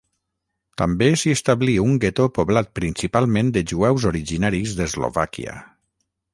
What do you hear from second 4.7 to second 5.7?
d'Eslovàquia.